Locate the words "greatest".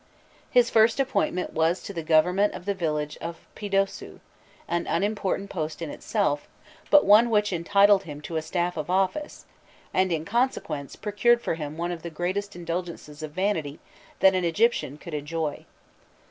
12.09-12.55